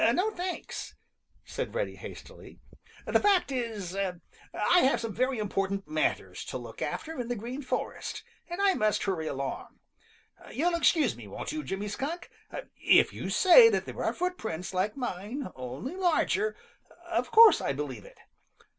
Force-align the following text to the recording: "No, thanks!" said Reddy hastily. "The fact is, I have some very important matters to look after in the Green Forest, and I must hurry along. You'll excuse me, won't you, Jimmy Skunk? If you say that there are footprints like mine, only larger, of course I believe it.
"No, 0.15 0.31
thanks!" 0.31 0.95
said 1.45 1.75
Reddy 1.75 1.95
hastily. 1.95 2.59
"The 3.05 3.19
fact 3.19 3.51
is, 3.51 3.95
I 3.95 4.79
have 4.79 4.99
some 4.99 5.13
very 5.13 5.37
important 5.37 5.87
matters 5.87 6.43
to 6.45 6.57
look 6.57 6.81
after 6.81 7.19
in 7.19 7.27
the 7.27 7.35
Green 7.35 7.61
Forest, 7.61 8.23
and 8.49 8.59
I 8.59 8.73
must 8.73 9.03
hurry 9.03 9.27
along. 9.27 9.77
You'll 10.51 10.73
excuse 10.73 11.15
me, 11.15 11.27
won't 11.27 11.51
you, 11.51 11.63
Jimmy 11.63 11.87
Skunk? 11.87 12.31
If 12.77 13.13
you 13.13 13.29
say 13.29 13.69
that 13.69 13.85
there 13.85 14.03
are 14.03 14.11
footprints 14.11 14.73
like 14.73 14.97
mine, 14.97 15.49
only 15.55 15.95
larger, 15.95 16.55
of 17.07 17.29
course 17.29 17.61
I 17.61 17.71
believe 17.71 18.03
it. 18.03 18.17